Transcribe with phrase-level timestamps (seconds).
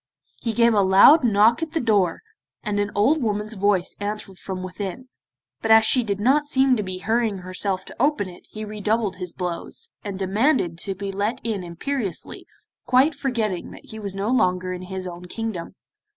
[0.41, 2.23] He gave a loud knock at the door,
[2.63, 5.09] and an old woman's voice answered from within,
[5.61, 9.17] but as she did not seem to be hurrying herself to open it he redoubled
[9.17, 12.47] his blows, and demanded to be let in imperiously,
[12.87, 15.75] quite forgetting that he was no longer in his own kingdom.